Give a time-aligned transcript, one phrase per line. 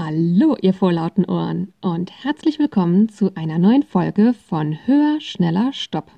[0.00, 6.12] Hallo, ihr vorlauten Ohren und herzlich willkommen zu einer neuen Folge von Höher, Schneller, Stopp.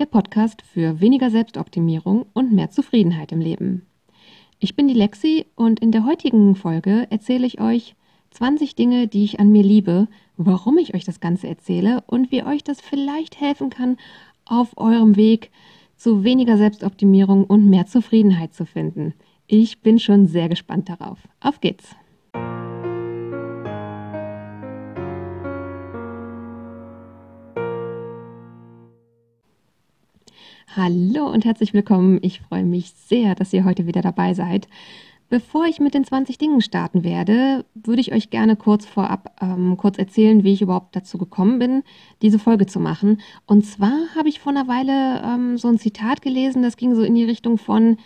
[0.00, 3.86] Der Podcast für weniger Selbstoptimierung und mehr Zufriedenheit im Leben.
[4.58, 7.94] Ich bin die Lexi und in der heutigen Folge erzähle ich euch
[8.32, 12.42] 20 Dinge, die ich an mir liebe, warum ich euch das Ganze erzähle und wie
[12.42, 13.98] euch das vielleicht helfen kann,
[14.44, 15.52] auf eurem Weg
[15.96, 19.14] zu weniger Selbstoptimierung und mehr Zufriedenheit zu finden.
[19.46, 21.18] Ich bin schon sehr gespannt darauf.
[21.38, 21.94] Auf geht's!
[30.74, 32.18] Hallo und herzlich willkommen.
[32.22, 34.68] Ich freue mich sehr, dass ihr heute wieder dabei seid.
[35.30, 39.76] Bevor ich mit den 20 Dingen starten werde, würde ich euch gerne kurz vorab ähm,
[39.76, 41.82] kurz erzählen, wie ich überhaupt dazu gekommen bin,
[42.20, 43.20] diese Folge zu machen.
[43.46, 47.02] Und zwar habe ich vor einer Weile ähm, so ein Zitat gelesen, das ging so
[47.02, 47.96] in die Richtung von,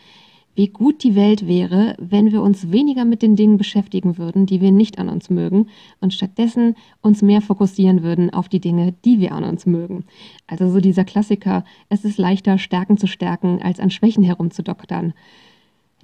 [0.54, 4.60] wie gut die Welt wäre, wenn wir uns weniger mit den Dingen beschäftigen würden, die
[4.60, 5.68] wir nicht an uns mögen,
[6.00, 10.04] und stattdessen uns mehr fokussieren würden auf die Dinge, die wir an uns mögen.
[10.46, 15.14] Also so dieser Klassiker, es ist leichter, Stärken zu stärken, als an Schwächen herumzudoktern.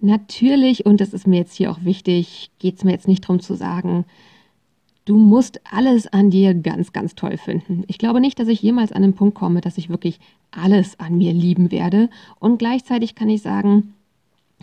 [0.00, 3.40] Natürlich, und das ist mir jetzt hier auch wichtig, geht es mir jetzt nicht darum
[3.40, 4.04] zu sagen,
[5.06, 7.84] du musst alles an dir ganz, ganz toll finden.
[7.86, 11.16] Ich glaube nicht, dass ich jemals an den Punkt komme, dass ich wirklich alles an
[11.16, 12.10] mir lieben werde.
[12.38, 13.94] Und gleichzeitig kann ich sagen,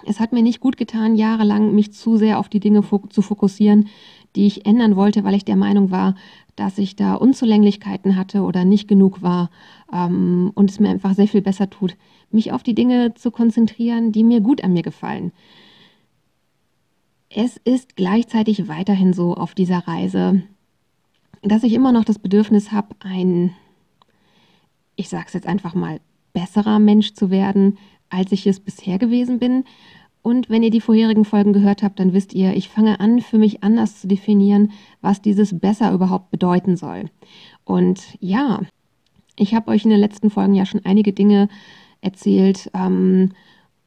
[0.06, 3.88] es hat mir nicht gut getan, jahrelang mich zu sehr auf die Dinge zu fokussieren,
[4.36, 6.16] die ich ändern wollte, weil ich der Meinung war,
[6.56, 9.50] dass ich da Unzulänglichkeiten hatte oder nicht genug war
[9.92, 11.96] ähm, und es mir einfach sehr viel besser tut,
[12.32, 15.32] mich auf die Dinge zu konzentrieren, die mir gut an mir gefallen.
[17.30, 20.44] Es ist gleichzeitig weiterhin so auf dieser Reise,
[21.42, 23.54] dass ich immer noch das Bedürfnis habe, ein,
[24.96, 26.00] ich sage es jetzt einfach mal,
[26.34, 27.78] besserer Mensch zu werden,
[28.14, 29.66] als ich es bisher gewesen bin.
[30.22, 33.38] Und wenn ihr die vorherigen Folgen gehört habt, dann wisst ihr, ich fange an, für
[33.38, 37.10] mich anders zu definieren, was dieses besser überhaupt bedeuten soll.
[37.66, 38.62] Und ja,
[39.36, 41.50] ich habe euch in den letzten Folgen ja schon einige Dinge
[42.00, 43.32] erzählt, ähm,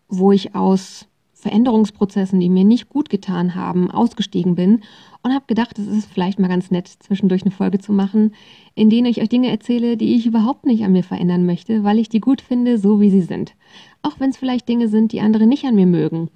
[0.09, 1.07] wo ich aus
[1.47, 4.83] Veränderungsprozessen, die mir nicht gut getan haben, ausgestiegen bin
[5.23, 8.35] und habe gedacht, es ist vielleicht mal ganz nett, zwischendurch eine Folge zu machen,
[8.75, 12.01] in denen ich euch Dinge erzähle, die ich überhaupt nicht an mir verändern möchte, weil
[12.01, 13.55] ich die gut finde, so wie sie sind.
[14.03, 16.31] Auch wenn es vielleicht Dinge sind, die andere nicht an mir mögen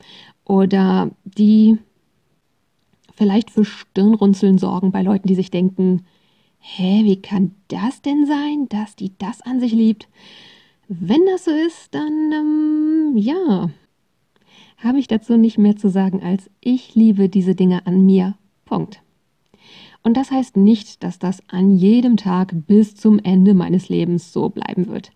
[0.44, 1.78] oder die
[3.16, 6.06] vielleicht für Stirnrunzeln sorgen bei Leuten, die sich denken,
[6.60, 10.06] hä, wie kann das denn sein, dass die das an sich liebt?
[10.86, 13.70] Wenn das so ist, dann ähm, ja,
[14.82, 18.36] habe ich dazu nicht mehr zu sagen als ich liebe diese Dinge an mir.
[18.64, 19.02] Punkt.
[20.02, 24.48] Und das heißt nicht, dass das an jedem Tag bis zum Ende meines Lebens so
[24.48, 25.12] bleiben wird.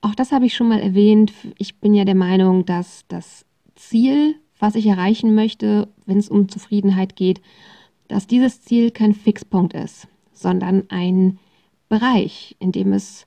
[0.00, 1.32] Auch das habe ich schon mal erwähnt.
[1.58, 3.44] Ich bin ja der Meinung, dass das
[3.74, 7.40] Ziel, was ich erreichen möchte, wenn es um Zufriedenheit geht,
[8.06, 11.38] dass dieses Ziel kein Fixpunkt ist, sondern ein
[11.88, 13.26] Bereich, in dem es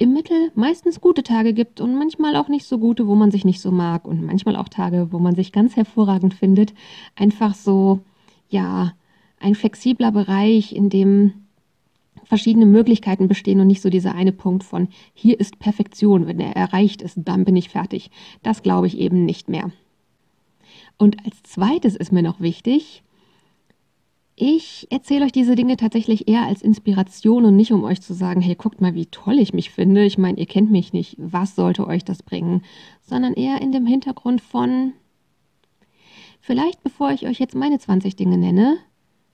[0.00, 3.44] im Mittel meistens gute Tage gibt und manchmal auch nicht so gute, wo man sich
[3.44, 6.72] nicht so mag und manchmal auch Tage, wo man sich ganz hervorragend findet.
[7.16, 8.00] Einfach so,
[8.48, 8.94] ja,
[9.40, 11.34] ein flexibler Bereich, in dem
[12.24, 16.56] verschiedene Möglichkeiten bestehen und nicht so dieser eine Punkt von hier ist Perfektion, wenn er
[16.56, 18.10] erreicht ist, dann bin ich fertig.
[18.42, 19.70] Das glaube ich eben nicht mehr.
[20.96, 23.02] Und als zweites ist mir noch wichtig,
[24.40, 28.40] ich erzähle euch diese Dinge tatsächlich eher als Inspiration und nicht um euch zu sagen,
[28.40, 30.04] hey, guckt mal, wie toll ich mich finde.
[30.04, 31.16] Ich meine, ihr kennt mich nicht.
[31.18, 32.62] Was sollte euch das bringen?
[33.02, 34.94] Sondern eher in dem Hintergrund von,
[36.40, 38.78] vielleicht bevor ich euch jetzt meine 20 Dinge nenne,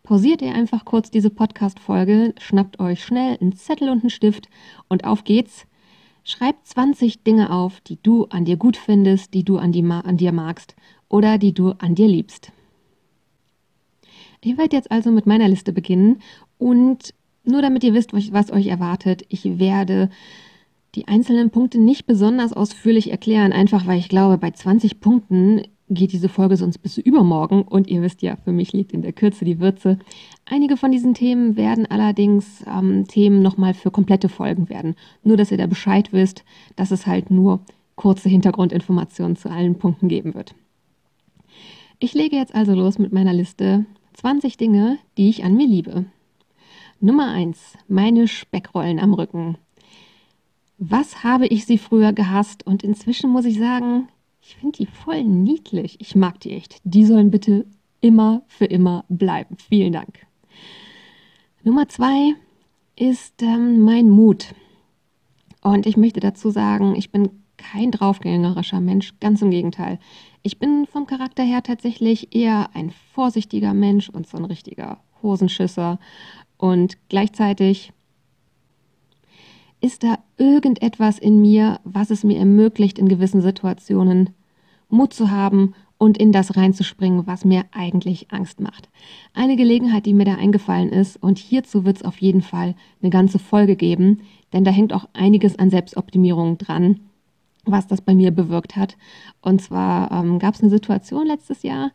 [0.03, 4.49] pausiert ihr einfach kurz diese Podcast-Folge, schnappt euch schnell einen Zettel und einen Stift
[4.88, 5.67] und auf geht's.
[6.25, 10.17] Schreibt 20 Dinge auf, die du an dir gut findest, die du an, die, an
[10.17, 10.75] dir magst
[11.09, 12.50] oder die du an dir liebst.
[14.47, 16.21] Ich werde jetzt also mit meiner Liste beginnen
[16.57, 17.12] und
[17.43, 20.09] nur damit ihr wisst, was euch erwartet, ich werde
[20.95, 26.12] die einzelnen Punkte nicht besonders ausführlich erklären, einfach weil ich glaube, bei 20 Punkten geht
[26.12, 29.45] diese Folge sonst bis übermorgen und ihr wisst ja, für mich liegt in der Kürze
[29.45, 29.99] die Würze.
[30.44, 34.94] Einige von diesen Themen werden allerdings ähm, Themen nochmal für komplette Folgen werden.
[35.25, 36.44] Nur, dass ihr da Bescheid wisst,
[36.76, 37.62] dass es halt nur
[37.97, 40.55] kurze Hintergrundinformationen zu allen Punkten geben wird.
[41.99, 43.87] Ich lege jetzt also los mit meiner Liste
[44.17, 46.07] 20 Dinge, die ich an mir liebe.
[47.01, 47.77] Nummer 1.
[47.87, 49.59] Meine Speckrollen am Rücken.
[50.79, 54.09] Was habe ich sie früher gehasst und inzwischen muss ich sagen,
[54.41, 56.01] ich finde die voll niedlich.
[56.01, 56.81] Ich mag die echt.
[56.85, 57.67] Die sollen bitte
[58.01, 59.59] immer für immer bleiben.
[59.69, 60.27] Vielen Dank.
[61.63, 62.35] Nummer 2
[62.97, 64.55] ist ähm, mein Mut.
[65.61, 67.29] Und ich möchte dazu sagen, ich bin
[67.59, 69.99] kein draufgängerischer Mensch, ganz im Gegenteil.
[70.46, 75.98] Ich bin vom Charakter her tatsächlich eher ein vorsichtiger Mensch und so ein richtiger Hosenschisser.
[76.56, 77.93] Und gleichzeitig
[79.81, 84.31] ist da irgendetwas in mir, was es mir ermöglicht, in gewissen Situationen
[84.88, 88.88] Mut zu haben und in das reinzuspringen, was mir eigentlich Angst macht.
[89.34, 93.10] Eine Gelegenheit, die mir da eingefallen ist, und hierzu wird es auf jeden Fall eine
[93.10, 94.20] ganze Folge geben,
[94.52, 97.00] denn da hängt auch einiges an Selbstoptimierung dran,
[97.67, 98.97] was das bei mir bewirkt hat.
[99.43, 101.91] Und zwar ähm, gab es eine Situation letztes Jahr,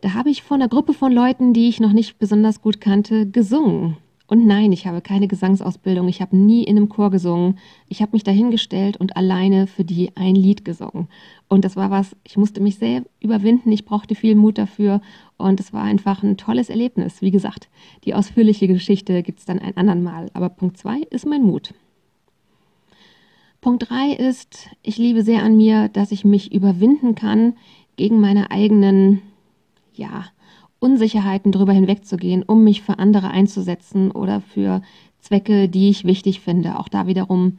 [0.00, 3.28] da habe ich vor einer Gruppe von Leuten, die ich noch nicht besonders gut kannte,
[3.28, 3.96] gesungen.
[4.28, 7.58] Und nein, ich habe keine Gesangsausbildung, ich habe nie in einem Chor gesungen.
[7.88, 11.08] Ich habe mich dahingestellt und alleine für die ein Lied gesungen.
[11.48, 15.00] Und das war was, ich musste mich sehr überwinden, ich brauchte viel Mut dafür
[15.38, 17.22] und es war einfach ein tolles Erlebnis.
[17.22, 17.70] Wie gesagt,
[18.04, 20.28] die ausführliche Geschichte gibt es dann ein andern Mal.
[20.34, 21.72] Aber Punkt zwei ist mein Mut.
[23.68, 27.52] Punkt drei ist, ich liebe sehr an mir, dass ich mich überwinden kann
[27.96, 29.20] gegen meine eigenen,
[29.92, 30.24] ja,
[30.78, 34.80] Unsicherheiten drüber hinwegzugehen, um mich für andere einzusetzen oder für
[35.18, 36.78] Zwecke, die ich wichtig finde.
[36.78, 37.58] Auch da wiederum,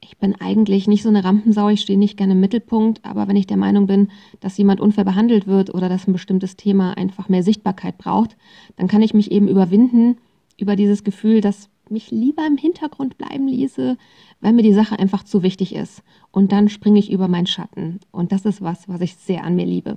[0.00, 3.36] ich bin eigentlich nicht so eine Rampensau, ich stehe nicht gerne im Mittelpunkt, aber wenn
[3.36, 4.08] ich der Meinung bin,
[4.40, 8.38] dass jemand unfair behandelt wird oder dass ein bestimmtes Thema einfach mehr Sichtbarkeit braucht,
[8.76, 10.16] dann kann ich mich eben überwinden
[10.56, 13.96] über dieses Gefühl, dass mich lieber im Hintergrund bleiben ließe,
[14.40, 16.02] weil mir die Sache einfach zu wichtig ist.
[16.30, 18.00] Und dann springe ich über meinen Schatten.
[18.10, 19.96] Und das ist was, was ich sehr an mir liebe.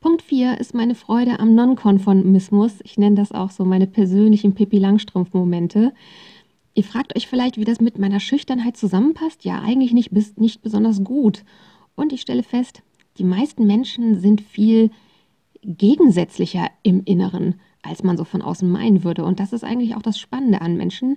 [0.00, 2.80] Punkt 4 ist meine Freude am Nonkonformismus.
[2.84, 5.92] Ich nenne das auch so meine persönlichen Pippi Langstrumpf-Momente.
[6.74, 9.44] Ihr fragt euch vielleicht, wie das mit meiner Schüchternheit zusammenpasst.
[9.44, 11.44] Ja, eigentlich nicht, nicht besonders gut.
[11.96, 12.82] Und ich stelle fest,
[13.18, 14.90] die meisten Menschen sind viel
[15.64, 19.24] gegensätzlicher im Inneren, als man so von außen meinen würde.
[19.24, 21.16] Und das ist eigentlich auch das Spannende an Menschen.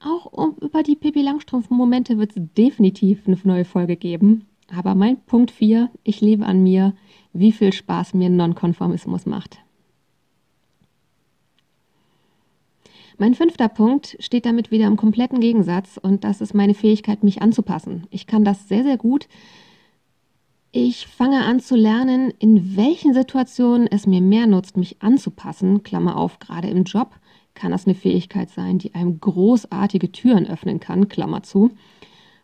[0.00, 4.46] Auch um, über die Pippi Langstrumpf-Momente wird es definitiv eine neue Folge geben.
[4.74, 6.94] Aber mein Punkt 4, ich lebe an mir,
[7.32, 9.58] wie viel Spaß mir Nonkonformismus macht.
[13.20, 17.42] Mein fünfter Punkt steht damit wieder im kompletten Gegensatz und das ist meine Fähigkeit, mich
[17.42, 18.06] anzupassen.
[18.10, 19.26] Ich kann das sehr, sehr gut.
[20.80, 25.82] Ich fange an zu lernen, in welchen Situationen es mir mehr nutzt, mich anzupassen.
[25.82, 27.16] Klammer auf, gerade im Job
[27.54, 31.08] kann das eine Fähigkeit sein, die einem großartige Türen öffnen kann.
[31.08, 31.72] Klammer zu.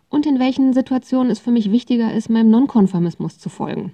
[0.08, 3.92] Und in welchen Situationen es für mich wichtiger ist, meinem Nonkonformismus zu folgen.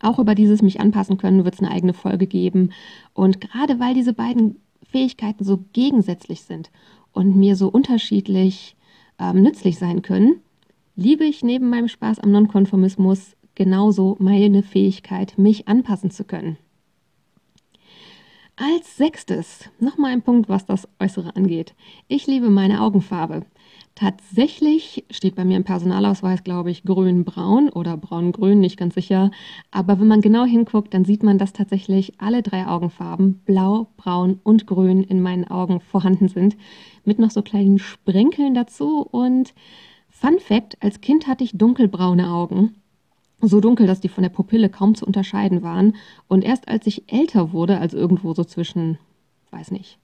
[0.00, 2.70] Auch über dieses mich anpassen können wird es eine eigene Folge geben.
[3.14, 4.60] Und gerade weil diese beiden
[4.92, 6.70] Fähigkeiten so gegensätzlich sind
[7.12, 8.76] und mir so unterschiedlich
[9.18, 10.36] ähm, nützlich sein können,
[10.94, 16.56] liebe ich neben meinem Spaß am Nonkonformismus genauso meine Fähigkeit, mich anpassen zu können.
[18.56, 21.74] Als sechstes, nochmal ein Punkt, was das Äußere angeht.
[22.08, 23.44] Ich liebe meine Augenfarbe.
[23.94, 29.30] Tatsächlich steht bei mir im Personalausweis, glaube ich, grün-braun oder braun-grün, nicht ganz sicher.
[29.70, 34.40] Aber wenn man genau hinguckt, dann sieht man, dass tatsächlich alle drei Augenfarben, blau, braun
[34.42, 36.56] und grün, in meinen Augen vorhanden sind.
[37.04, 39.02] Mit noch so kleinen Sprenkeln dazu.
[39.02, 39.52] Und
[40.08, 42.79] Fun Fact: Als Kind hatte ich dunkelbraune Augen.
[43.42, 45.96] So dunkel, dass die von der Pupille kaum zu unterscheiden waren.
[46.28, 48.98] Und erst als ich älter wurde, also irgendwo so zwischen,
[49.50, 49.98] weiß nicht,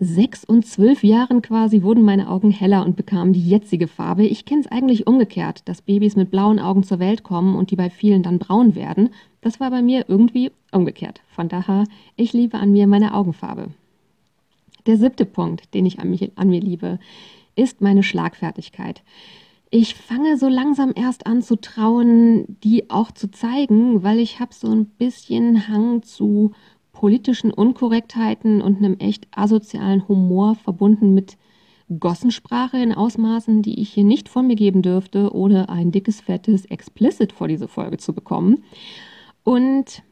[0.00, 4.24] sechs und zwölf Jahren quasi wurden meine Augen heller und bekamen die jetzige Farbe.
[4.24, 7.76] Ich kenne es eigentlich umgekehrt, dass Babys mit blauen Augen zur Welt kommen und die
[7.76, 9.10] bei vielen dann braun werden.
[9.42, 11.20] Das war bei mir irgendwie umgekehrt.
[11.28, 11.84] Von daher,
[12.16, 13.68] ich liebe an mir meine Augenfarbe.
[14.86, 16.98] Der siebte Punkt, den ich an, mich, an mir liebe,
[17.54, 19.02] ist meine Schlagfertigkeit.
[19.72, 24.52] Ich fange so langsam erst an zu trauen, die auch zu zeigen, weil ich habe
[24.52, 26.50] so ein bisschen Hang zu
[26.92, 31.36] politischen Unkorrektheiten und einem echt asozialen Humor verbunden mit
[31.98, 36.64] Gossensprache in Ausmaßen, die ich hier nicht von mir geben dürfte, ohne ein dickes, fettes
[36.64, 38.64] Explicit vor diese Folge zu bekommen.
[39.44, 40.02] Und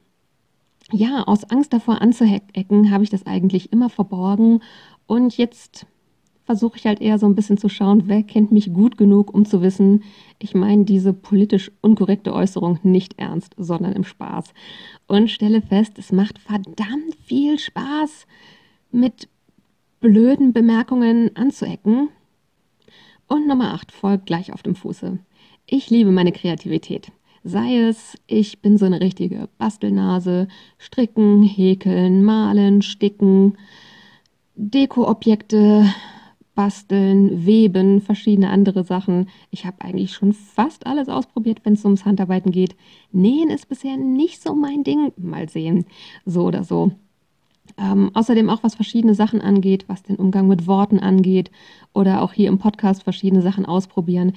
[0.93, 4.61] ja, aus Angst davor anzuecken, habe ich das eigentlich immer verborgen.
[5.07, 5.87] Und jetzt
[6.49, 9.45] versuche ich halt eher so ein bisschen zu schauen, wer kennt mich gut genug, um
[9.45, 10.03] zu wissen,
[10.39, 14.55] ich meine diese politisch unkorrekte Äußerung nicht ernst, sondern im Spaß.
[15.07, 18.27] Und stelle fest, es macht verdammt viel Spaß,
[18.91, 19.29] mit
[20.01, 22.09] blöden Bemerkungen anzuecken.
[23.27, 25.19] Und Nummer 8 folgt gleich auf dem Fuße.
[25.67, 27.13] Ich liebe meine Kreativität.
[27.45, 33.59] Sei es, ich bin so eine richtige Bastelnase, stricken, häkeln, malen, sticken,
[34.55, 35.85] Dekoobjekte,
[36.59, 39.29] basteln, weben, verschiedene andere Sachen.
[39.53, 42.75] Ich habe eigentlich schon fast alles ausprobiert, wenn es ums Handarbeiten geht.
[43.13, 45.13] Nähen ist bisher nicht so mein Ding.
[45.17, 45.85] Mal sehen,
[46.27, 46.91] so oder so.
[47.77, 51.53] Ähm, außerdem auch was verschiedene Sachen angeht, was den Umgang mit Worten angeht
[51.93, 54.33] oder auch hier im Podcast verschiedene Sachen ausprobieren.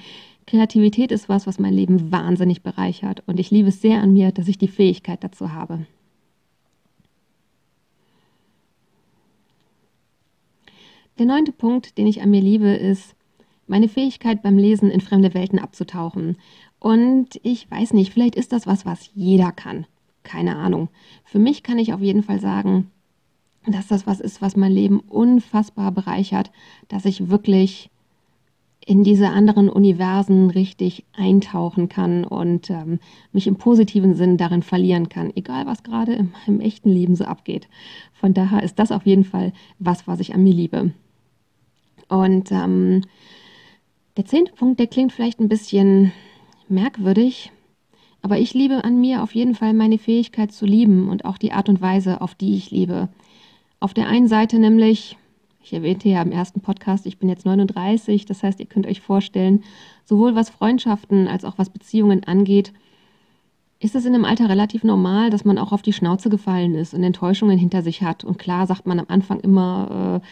[0.46, 4.30] Kreativität ist was, was mein Leben wahnsinnig bereichert und ich liebe es sehr an mir,
[4.30, 5.86] dass ich die Fähigkeit dazu habe.
[11.18, 13.14] Der neunte Punkt, den ich an mir liebe, ist
[13.66, 16.36] meine Fähigkeit beim Lesen in fremde Welten abzutauchen.
[16.78, 19.86] Und ich weiß nicht, vielleicht ist das was, was jeder kann.
[20.22, 20.88] Keine Ahnung.
[21.24, 22.90] Für mich kann ich auf jeden Fall sagen,
[23.66, 26.50] dass das was ist, was mein Leben unfassbar bereichert,
[26.88, 27.90] dass ich wirklich
[28.84, 32.98] in diese anderen Universen richtig eintauchen kann und ähm,
[33.32, 37.24] mich im positiven Sinn darin verlieren kann, egal was gerade im, im echten Leben so
[37.24, 37.68] abgeht.
[38.12, 40.92] Von daher ist das auf jeden Fall was, was ich an mir liebe.
[42.08, 43.02] Und ähm,
[44.16, 46.12] der zehnte Punkt, der klingt vielleicht ein bisschen
[46.68, 47.52] merkwürdig,
[48.20, 51.52] aber ich liebe an mir auf jeden Fall meine Fähigkeit zu lieben und auch die
[51.52, 53.08] Art und Weise, auf die ich liebe.
[53.80, 55.16] Auf der einen Seite nämlich,
[55.62, 59.00] ich erwähnte ja im ersten Podcast, ich bin jetzt 39, das heißt, ihr könnt euch
[59.00, 59.62] vorstellen,
[60.04, 62.72] sowohl was Freundschaften als auch was Beziehungen angeht,
[63.78, 66.94] ist es in einem Alter relativ normal, dass man auch auf die Schnauze gefallen ist
[66.94, 68.22] und Enttäuschungen hinter sich hat.
[68.22, 70.26] Und klar sagt man am Anfang immer, äh,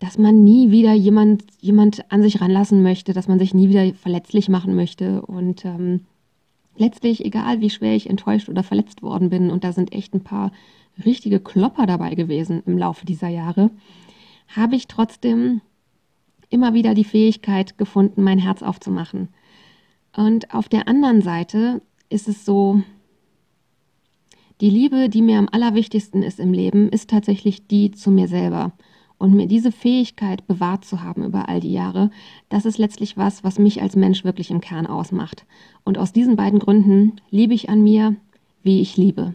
[0.00, 3.94] dass man nie wieder jemand, jemand an sich ranlassen möchte, dass man sich nie wieder
[3.94, 5.22] verletzlich machen möchte.
[5.22, 6.00] Und ähm,
[6.76, 10.24] letztlich, egal wie schwer ich enttäuscht oder verletzt worden bin, und da sind echt ein
[10.24, 10.50] paar
[11.04, 13.70] richtige Klopper dabei gewesen im Laufe dieser Jahre,
[14.48, 15.60] habe ich trotzdem
[16.50, 19.28] immer wieder die Fähigkeit gefunden, mein Herz aufzumachen.
[20.16, 22.82] Und auf der anderen Seite ist es so,
[24.60, 28.72] die Liebe, die mir am allerwichtigsten ist im Leben, ist tatsächlich die zu mir selber.
[29.18, 32.10] Und mir diese Fähigkeit bewahrt zu haben über all die Jahre,
[32.48, 35.44] das ist letztlich was, was mich als Mensch wirklich im Kern ausmacht.
[35.84, 38.16] Und aus diesen beiden Gründen liebe ich an mir,
[38.62, 39.34] wie ich liebe.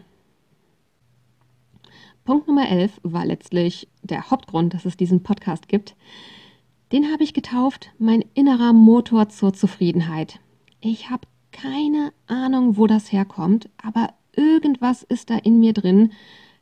[2.24, 5.96] Punkt Nummer 11 war letztlich der Hauptgrund, dass es diesen Podcast gibt.
[6.92, 10.38] Den habe ich getauft, mein innerer Motor zur Zufriedenheit.
[10.80, 16.12] Ich habe keine Ahnung, wo das herkommt, aber irgendwas ist da in mir drin,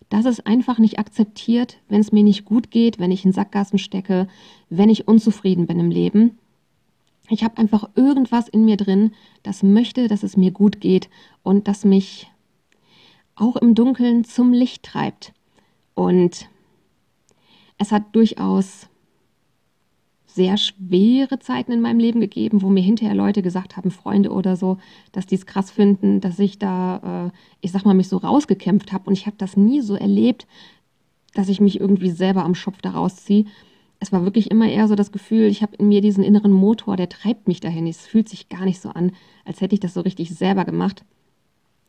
[0.08, 3.78] das es einfach nicht akzeptiert, wenn es mir nicht gut geht, wenn ich in Sackgassen
[3.78, 4.28] stecke,
[4.70, 6.38] wenn ich unzufrieden bin im Leben.
[7.28, 9.12] Ich habe einfach irgendwas in mir drin,
[9.42, 11.10] das möchte, dass es mir gut geht
[11.42, 12.30] und das mich
[13.34, 15.32] auch im Dunkeln zum Licht treibt.
[15.98, 16.48] Und
[17.76, 18.86] es hat durchaus
[20.28, 24.54] sehr schwere Zeiten in meinem Leben gegeben, wo mir hinterher Leute gesagt haben, Freunde oder
[24.54, 24.78] so,
[25.10, 28.92] dass die es krass finden, dass ich da, äh, ich sag mal, mich so rausgekämpft
[28.92, 29.08] habe.
[29.08, 30.46] Und ich habe das nie so erlebt,
[31.34, 33.46] dass ich mich irgendwie selber am Schopf da rausziehe.
[33.98, 36.96] Es war wirklich immer eher so das Gefühl, ich habe in mir diesen inneren Motor,
[36.96, 37.88] der treibt mich dahin.
[37.88, 39.10] Es fühlt sich gar nicht so an,
[39.44, 41.04] als hätte ich das so richtig selber gemacht.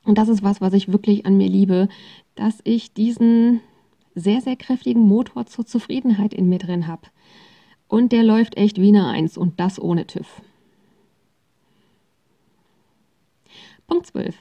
[0.04, 1.90] Und das ist was, was ich wirklich an mir liebe,
[2.34, 3.62] dass ich diesen
[4.20, 7.04] sehr, sehr kräftigen Motor zur Zufriedenheit in mir drin habe.
[7.88, 10.42] Und der läuft echt wie eine Eins und das ohne TÜV.
[13.88, 14.36] Punkt 12.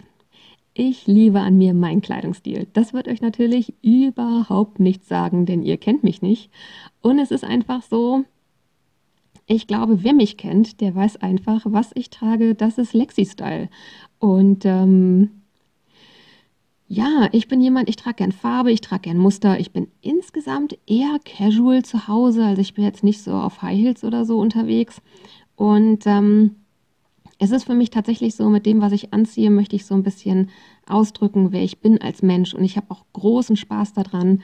[0.75, 2.69] Ich liebe an mir meinen Kleidungsstil.
[2.73, 6.51] Das wird euch natürlich überhaupt nichts sagen, denn ihr kennt mich nicht.
[7.01, 8.25] Und es ist einfach so,
[9.47, 13.71] ich glaube, wer mich kennt, der weiß einfach, was ich trage, das ist Lexi-Style.
[14.19, 15.38] Und ähm,
[16.89, 19.61] ja, ich bin jemand, ich trage gern Farbe, ich trage gern Muster.
[19.61, 22.45] Ich bin insgesamt eher casual zu Hause.
[22.45, 25.03] Also ich bin jetzt nicht so auf High Heels oder so unterwegs.
[25.55, 26.57] Und ähm,
[27.39, 30.03] es ist für mich tatsächlich so, mit dem, was ich anziehe, möchte ich so ein
[30.03, 30.49] bisschen
[30.87, 32.55] ausdrücken, wer ich bin als Mensch.
[32.55, 34.43] Und ich habe auch großen Spaß daran,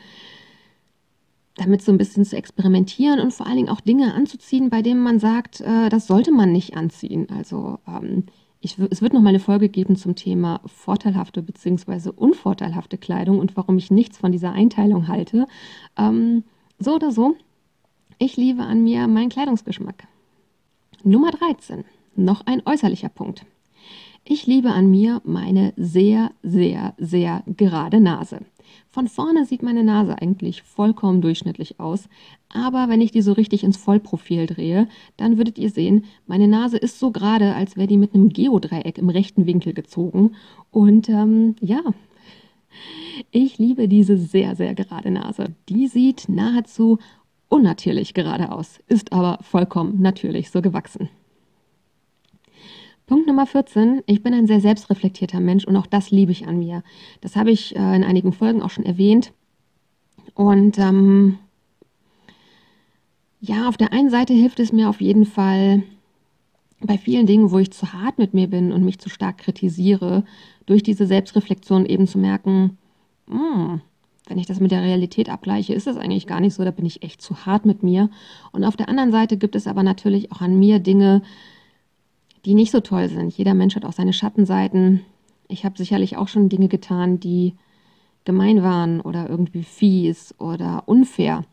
[1.57, 5.03] damit so ein bisschen zu experimentieren und vor allen Dingen auch Dinge anzuziehen, bei denen
[5.03, 7.29] man sagt, äh, das sollte man nicht anziehen.
[7.31, 8.25] Also ähm,
[8.64, 12.11] ich, es wird noch mal eine Folge geben zum Thema vorteilhafte bzw.
[12.11, 15.47] unvorteilhafte Kleidung und warum ich nichts von dieser Einteilung halte.
[15.97, 16.44] Ähm,
[16.78, 17.37] so oder so,
[18.18, 20.06] ich liebe an mir meinen Kleidungsgeschmack.
[21.02, 21.85] Nummer 13,
[22.16, 23.44] noch ein äußerlicher Punkt.
[24.26, 28.40] Ich liebe an mir meine sehr, sehr, sehr gerade Nase.
[28.88, 32.09] Von vorne sieht meine Nase eigentlich vollkommen durchschnittlich aus,
[32.49, 34.88] aber wenn ich die so richtig ins Vollprofil drehe,
[35.19, 38.97] dann würdet ihr sehen, meine Nase ist so gerade, als wäre die mit einem Geodreieck
[38.97, 40.37] im rechten Winkel gezogen.
[40.71, 41.83] Und ähm, ja,
[43.31, 45.54] ich liebe diese sehr, sehr gerade Nase.
[45.69, 46.99] Die sieht nahezu
[47.50, 51.11] unnatürlich gerade aus, ist aber vollkommen natürlich so gewachsen.
[53.07, 54.03] Punkt Nummer 14.
[54.07, 56.83] Ich bin ein sehr selbstreflektierter Mensch und auch das liebe ich an mir.
[57.21, 59.33] Das habe ich äh, in einigen Folgen auch schon erwähnt.
[60.33, 61.39] Und ähm,
[63.41, 65.83] ja, auf der einen Seite hilft es mir auf jeden Fall
[66.81, 70.25] bei vielen Dingen, wo ich zu hart mit mir bin und mich zu stark kritisiere,
[70.65, 72.79] durch diese Selbstreflexion eben zu merken,
[73.29, 73.83] hm,
[74.27, 76.65] wenn ich das mit der Realität abgleiche, ist das eigentlich gar nicht so.
[76.65, 78.09] Da bin ich echt zu hart mit mir.
[78.53, 81.21] Und auf der anderen Seite gibt es aber natürlich auch an mir Dinge,
[82.45, 83.37] die nicht so toll sind.
[83.37, 85.01] Jeder Mensch hat auch seine Schattenseiten.
[85.49, 87.55] Ich habe sicherlich auch schon Dinge getan, die
[88.25, 91.45] gemein waren oder irgendwie fies oder unfair,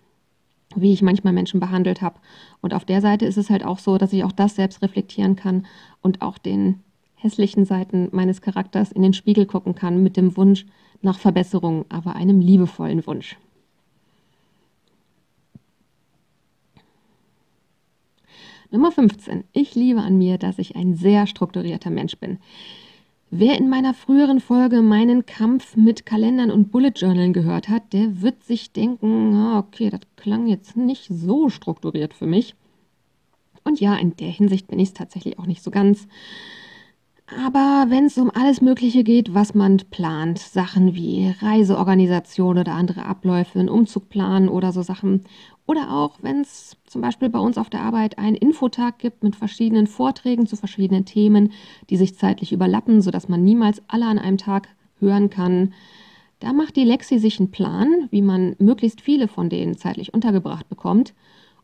[0.76, 2.20] wie ich manchmal Menschen behandelt habe.
[2.62, 5.36] Und auf der Seite ist es halt auch so, dass ich auch das selbst reflektieren
[5.36, 5.66] kann
[6.02, 6.80] und auch den
[7.16, 10.66] hässlichen Seiten meines Charakters in den Spiegel gucken kann mit dem Wunsch
[11.02, 13.38] nach Verbesserung, aber einem liebevollen Wunsch.
[18.74, 19.44] Nummer 15.
[19.52, 22.38] Ich liebe an mir, dass ich ein sehr strukturierter Mensch bin.
[23.30, 28.22] Wer in meiner früheren Folge meinen Kampf mit Kalendern und Bullet Journalen gehört hat, der
[28.22, 32.56] wird sich denken, ah, okay, das klang jetzt nicht so strukturiert für mich.
[33.66, 36.08] Und ja, in der Hinsicht bin ich es tatsächlich auch nicht so ganz.
[37.46, 43.06] Aber wenn es um alles Mögliche geht, was man plant, Sachen wie Reiseorganisation oder andere
[43.06, 45.24] Abläufe, einen Umzug planen oder so Sachen,
[45.66, 49.36] oder auch wenn es zum Beispiel bei uns auf der Arbeit einen Infotag gibt mit
[49.36, 51.52] verschiedenen Vorträgen zu verschiedenen Themen,
[51.90, 55.74] die sich zeitlich überlappen, sodass man niemals alle an einem Tag hören kann,
[56.40, 60.68] da macht die Lexi sich einen Plan, wie man möglichst viele von denen zeitlich untergebracht
[60.68, 61.14] bekommt.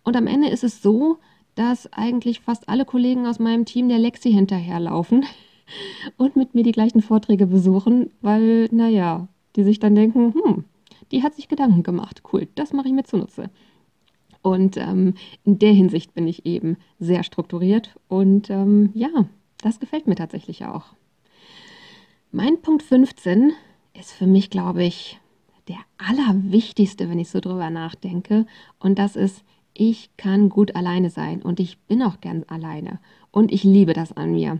[0.03, 1.17] Und am Ende ist es so,
[1.55, 5.25] dass eigentlich fast alle Kollegen aus meinem Team der Lexi hinterherlaufen
[6.17, 10.65] und mit mir die gleichen Vorträge besuchen, weil, naja, die sich dann denken, hm,
[11.11, 12.21] die hat sich Gedanken gemacht.
[12.31, 13.49] Cool, das mache ich mir zunutze.
[14.41, 19.09] Und ähm, in der Hinsicht bin ich eben sehr strukturiert und ähm, ja,
[19.61, 20.85] das gefällt mir tatsächlich auch.
[22.31, 23.53] Mein Punkt 15
[23.93, 25.19] ist für mich, glaube ich,
[25.67, 28.45] der allerwichtigste, wenn ich so drüber nachdenke.
[28.79, 32.99] Und das ist, ich kann gut alleine sein und ich bin auch gern alleine.
[33.31, 34.59] Und ich liebe das an mir.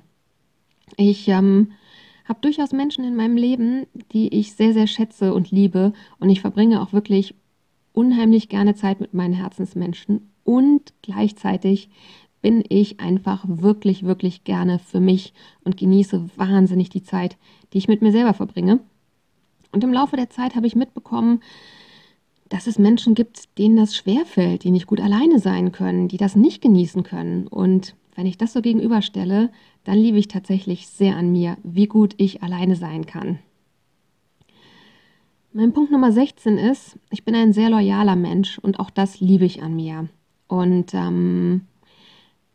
[0.96, 1.72] Ich ähm,
[2.26, 5.94] habe durchaus Menschen in meinem Leben, die ich sehr, sehr schätze und liebe.
[6.20, 7.36] Und ich verbringe auch wirklich
[7.98, 10.30] unheimlich gerne Zeit mit meinen Herzensmenschen.
[10.44, 11.90] Und gleichzeitig
[12.44, 17.38] bin ich einfach wirklich, wirklich gerne für mich und genieße wahnsinnig die Zeit,
[17.74, 18.80] die ich mit mir selber verbringe.
[19.72, 21.42] Und im Laufe der Zeit habe ich mitbekommen,
[22.50, 26.36] dass es Menschen gibt, denen das schwerfällt, die nicht gut alleine sein können, die das
[26.36, 27.48] nicht genießen können.
[27.48, 29.50] Und wenn ich das so gegenüberstelle,
[29.86, 33.40] dann liebe ich tatsächlich sehr an mir, wie gut ich alleine sein kann.
[35.60, 39.44] Mein Punkt Nummer 16 ist, ich bin ein sehr loyaler Mensch und auch das liebe
[39.44, 40.08] ich an mir.
[40.48, 41.62] Und ähm,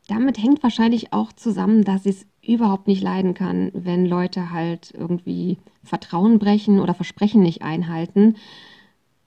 [0.07, 4.95] damit hängt wahrscheinlich auch zusammen, dass ich es überhaupt nicht leiden kann, wenn Leute halt
[4.97, 8.37] irgendwie Vertrauen brechen oder Versprechen nicht einhalten.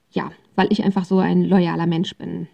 [0.10, 2.48] Ja, weil ich einfach so ein loyaler Mensch bin.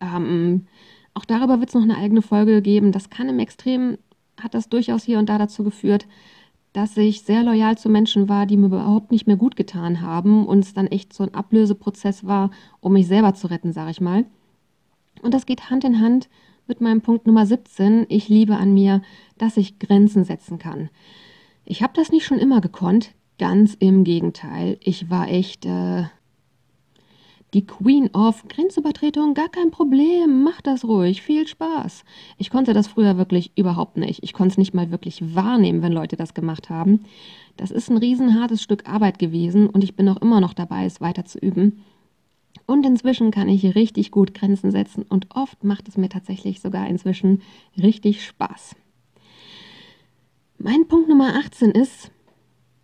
[0.00, 0.66] Ähm,
[1.14, 2.90] auch darüber wird es noch eine eigene Folge geben.
[2.90, 3.96] Das kann im Extrem,
[4.40, 6.08] hat das durchaus hier und da dazu geführt,
[6.72, 10.46] dass ich sehr loyal zu Menschen war, die mir überhaupt nicht mehr gut getan haben
[10.46, 14.00] und es dann echt so ein Ablöseprozess war, um mich selber zu retten, sage ich
[14.00, 14.24] mal.
[15.22, 16.28] Und das geht Hand in Hand
[16.66, 18.06] mit meinem Punkt Nummer 17.
[18.08, 19.02] Ich liebe an mir,
[19.38, 20.88] dass ich Grenzen setzen kann.
[21.64, 24.78] Ich habe das nicht schon immer gekonnt, ganz im Gegenteil.
[24.80, 26.04] Ich war echt äh,
[27.54, 32.04] die Queen of Grenzübertretung, gar kein Problem, mach das ruhig, viel Spaß.
[32.38, 34.22] Ich konnte das früher wirklich überhaupt nicht.
[34.22, 37.04] Ich konnte es nicht mal wirklich wahrnehmen, wenn Leute das gemacht haben.
[37.56, 41.00] Das ist ein riesenhartes Stück Arbeit gewesen und ich bin auch immer noch dabei, es
[41.00, 41.84] weiter zu üben.
[42.66, 46.88] Und inzwischen kann ich richtig gut Grenzen setzen und oft macht es mir tatsächlich sogar
[46.88, 47.42] inzwischen
[47.76, 48.76] richtig Spaß.
[50.58, 52.10] Mein Punkt Nummer 18 ist,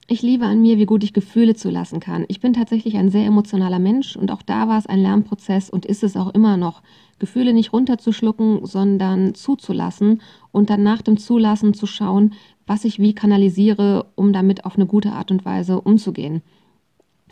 [0.09, 2.25] ich liebe an mir, wie gut ich Gefühle zulassen kann.
[2.29, 5.85] Ich bin tatsächlich ein sehr emotionaler Mensch und auch da war es ein Lernprozess und
[5.85, 6.83] ist es auch immer noch.
[7.19, 12.35] Gefühle nicht runterzuschlucken, sondern zuzulassen und dann nach dem Zulassen zu schauen,
[12.67, 16.43] was ich wie kanalisiere, um damit auf eine gute Art und Weise umzugehen.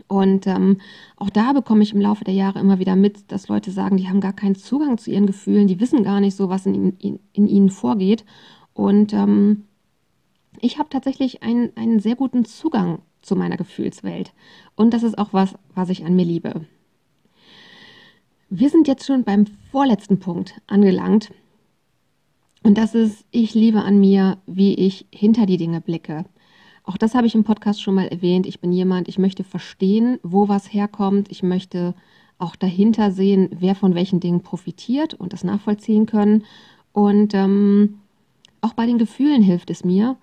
[0.08, 0.78] Und ähm,
[1.16, 4.08] auch da bekomme ich im Laufe der Jahre immer wieder mit, dass Leute sagen, die
[4.08, 7.20] haben gar keinen Zugang zu ihren Gefühlen, die wissen gar nicht so, was in, in,
[7.32, 8.24] in ihnen vorgeht.
[8.72, 9.64] Und ähm,
[10.60, 14.32] ich habe tatsächlich einen, einen sehr guten Zugang zu meiner Gefühlswelt.
[14.76, 16.66] Und das ist auch was, was ich an mir liebe.
[18.50, 21.32] Wir sind jetzt schon beim vorletzten Punkt angelangt.
[22.62, 26.24] Und das ist, ich liebe an mir, wie ich hinter die Dinge blicke.
[26.84, 28.46] Auch das habe ich im Podcast schon mal erwähnt.
[28.46, 31.30] Ich bin jemand, ich möchte verstehen, wo was herkommt.
[31.30, 31.94] Ich möchte
[32.38, 36.44] auch dahinter sehen, wer von welchen Dingen profitiert und das nachvollziehen können.
[36.92, 38.00] Und ähm,
[38.60, 40.16] auch bei den Gefühlen hilft es mir,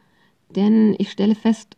[0.55, 1.77] denn ich stelle fest,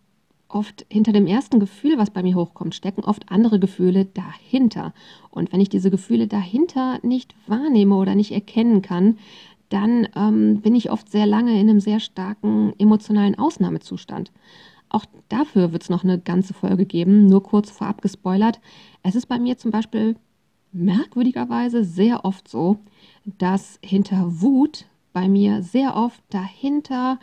[0.53, 4.93] oft hinter dem ersten Gefühl, was bei mir hochkommt, stecken oft andere Gefühle dahinter.
[5.31, 9.17] Und wenn ich diese Gefühle dahinter nicht wahrnehme oder nicht erkennen kann,
[9.69, 14.31] dann ähm, bin ich oft sehr lange in einem sehr starken emotionalen Ausnahmezustand.
[14.89, 18.59] Auch dafür wird es noch eine ganze Folge geben, nur kurz vorab gespoilert.
[19.01, 20.15] Es ist bei mir zum Beispiel
[20.71, 22.77] merkwürdigerweise sehr oft so,
[23.25, 27.19] dass hinter Wut bei mir sehr oft dahinter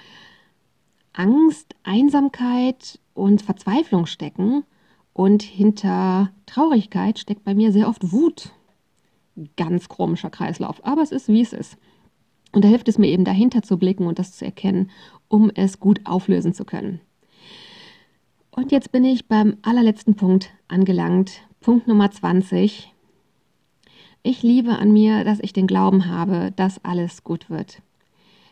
[1.12, 4.64] Angst, Einsamkeit und Verzweiflung stecken
[5.12, 8.52] und hinter Traurigkeit steckt bei mir sehr oft Wut.
[9.56, 11.76] Ganz komischer Kreislauf, aber es ist wie es ist.
[12.52, 14.90] Und da hilft es mir eben dahinter zu blicken und das zu erkennen,
[15.28, 17.00] um es gut auflösen zu können.
[18.50, 21.42] Und jetzt bin ich beim allerletzten Punkt angelangt.
[21.60, 22.92] Punkt Nummer 20.
[24.22, 27.80] Ich liebe an mir, dass ich den Glauben habe, dass alles gut wird.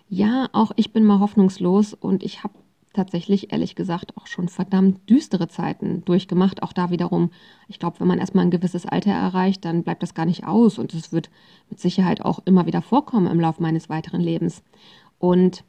[0.09, 2.55] Ja, auch ich bin mal hoffnungslos und ich habe
[2.95, 6.63] tatsächlich, ehrlich gesagt, auch schon verdammt düstere Zeiten durchgemacht.
[6.63, 7.31] Auch da wiederum,
[7.69, 10.79] ich glaube, wenn man erstmal ein gewisses Alter erreicht, dann bleibt das gar nicht aus
[10.79, 11.31] und es wird
[11.69, 14.63] mit Sicherheit auch immer wieder vorkommen im Laufe meines weiteren Lebens.
[15.19, 15.65] Und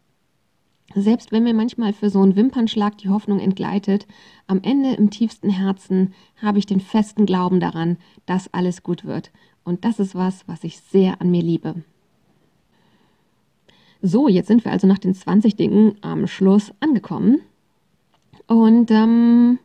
[0.96, 4.08] selbst wenn mir manchmal für so einen Wimpernschlag die Hoffnung entgleitet,
[4.48, 9.32] am Ende im tiefsten Herzen habe ich den festen Glauben daran, dass alles gut wird.
[9.64, 11.84] Und das ist was, was ich sehr an mir liebe.
[14.02, 17.42] So, jetzt sind wir also nach den 20 Dingen am Schluss angekommen.
[18.48, 19.60] Und ähm,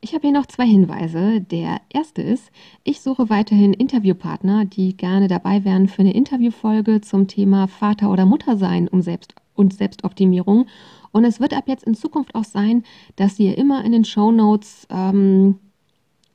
[0.00, 1.40] ich habe hier noch zwei Hinweise.
[1.40, 2.50] Der erste ist,
[2.82, 8.26] ich suche weiterhin Interviewpartner, die gerne dabei wären für eine Interviewfolge zum Thema Vater oder
[8.26, 10.66] Mutter sein um Selbst und Selbstoptimierung.
[11.10, 12.84] Und es wird ab jetzt in Zukunft auch sein,
[13.16, 15.58] dass ihr immer in den Show Notes ähm,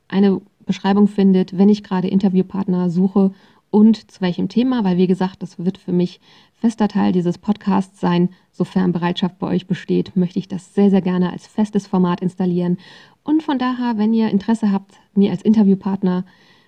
[0.08, 3.32] eine Beschreibung findet, wenn ich gerade Interviewpartner suche
[3.70, 6.20] und zu welchem Thema, weil wie gesagt, das wird für mich
[6.54, 8.30] fester Teil dieses Podcasts sein.
[8.50, 12.78] Sofern Bereitschaft bei euch besteht, möchte ich das sehr, sehr gerne als festes Format installieren.
[13.22, 16.24] Und von daher, wenn ihr Interesse habt, mir als Interviewpartner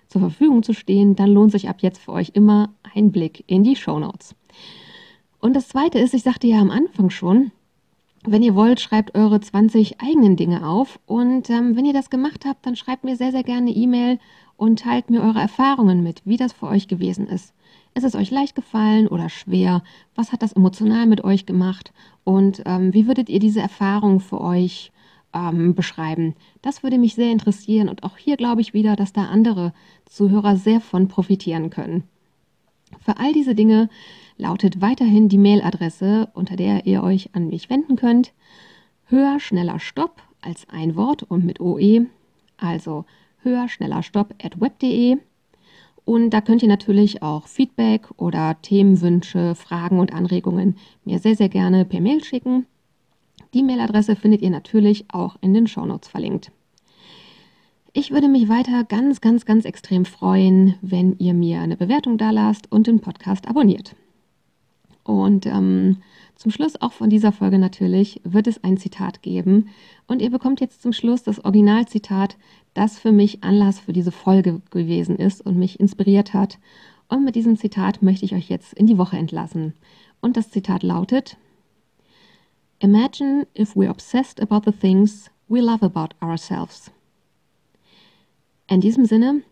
[0.08, 3.64] zur Verfügung zu stehen, dann lohnt sich ab jetzt für euch immer ein Blick in
[3.64, 4.34] die Show Notes.
[5.40, 7.50] Und das Zweite ist, ich sagte ja am Anfang schon,
[8.24, 10.98] wenn ihr wollt, schreibt eure 20 eigenen Dinge auf.
[11.06, 14.18] Und ähm, wenn ihr das gemacht habt, dann schreibt mir sehr, sehr gerne eine E-Mail
[14.56, 17.52] und teilt mir eure Erfahrungen mit, wie das für euch gewesen ist.
[17.94, 19.82] Ist es euch leicht gefallen oder schwer?
[20.14, 21.92] Was hat das emotional mit euch gemacht?
[22.24, 24.92] Und ähm, wie würdet ihr diese Erfahrung für euch
[25.34, 26.34] ähm, beschreiben?
[26.62, 27.88] Das würde mich sehr interessieren.
[27.88, 29.74] Und auch hier glaube ich wieder, dass da andere
[30.06, 32.04] Zuhörer sehr von profitieren können.
[33.00, 33.88] Für all diese Dinge
[34.36, 38.32] lautet weiterhin die Mailadresse, unter der ihr euch an mich wenden könnt.
[39.06, 42.06] Höher, schneller, stopp als ein Wort und mit OE.
[42.56, 43.04] Also
[43.42, 45.18] höher, schneller, stopp at web.de.
[46.04, 51.48] Und da könnt ihr natürlich auch Feedback oder Themenwünsche, Fragen und Anregungen mir sehr, sehr
[51.48, 52.66] gerne per Mail schicken.
[53.54, 56.50] Die Mailadresse findet ihr natürlich auch in den Shownotes verlinkt.
[57.92, 62.30] Ich würde mich weiter ganz, ganz, ganz extrem freuen, wenn ihr mir eine Bewertung da
[62.30, 63.94] lasst und den Podcast abonniert.
[65.04, 65.98] Und ähm,
[66.36, 69.68] zum Schluss auch von dieser Folge natürlich wird es ein Zitat geben.
[70.06, 72.36] Und ihr bekommt jetzt zum Schluss das Originalzitat,
[72.74, 76.58] das für mich Anlass für diese Folge gewesen ist und mich inspiriert hat.
[77.08, 79.74] Und mit diesem Zitat möchte ich euch jetzt in die Woche entlassen.
[80.20, 81.36] Und das Zitat lautet,
[82.78, 86.90] Imagine if we're obsessed about the things we love about ourselves.
[88.68, 89.42] In diesem Sinne,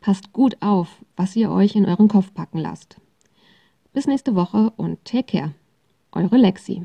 [0.00, 3.00] passt gut auf, was ihr euch in euren Kopf packen lasst.
[3.96, 5.54] Bis nächste Woche und take care.
[6.12, 6.84] Eure Lexi.